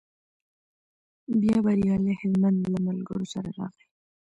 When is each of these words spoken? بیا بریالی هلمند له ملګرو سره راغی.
بیا 1.41 1.57
بریالی 1.65 2.13
هلمند 2.21 2.59
له 2.71 2.79
ملګرو 2.87 3.25
سره 3.33 3.49
راغی. 3.57 3.85